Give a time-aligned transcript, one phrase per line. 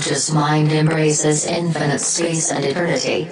[0.00, 3.24] conscious mind embraces infinite space and eternity.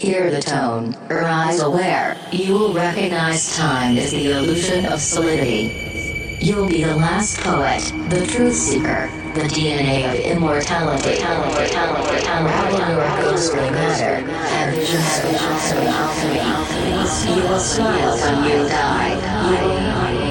[0.00, 6.38] Hear the tone, or eyes aware, you will recognize time is the illusion of solidity.
[6.40, 7.80] You'll be the last poet,
[8.10, 15.86] the truth seeker, the DNA of immortality, unraveling your ghostly matter, and visions of alchemy,
[15.86, 17.40] alchemy, alchemy.
[17.40, 19.14] You will smile when you die.
[19.52, 20.21] You will